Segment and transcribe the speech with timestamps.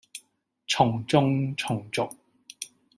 [0.67, 2.09] 從眾從俗